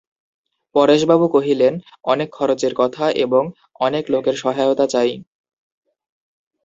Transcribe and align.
পরেশবাবু 0.75 1.25
কহিলেন, 1.27 1.73
অনেক 2.03 2.29
খরচের 2.31 2.73
কথা 2.75 3.05
এবং 3.15 3.43
অনেক 3.79 4.03
লোকের 4.09 4.35
সহায়তা 4.35 4.85
চাই। 4.87 5.11